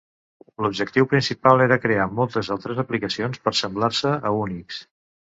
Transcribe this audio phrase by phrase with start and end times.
[0.65, 4.81] L'objectiu principal era crear moltes altres aplicacions per semblar-se a Unix.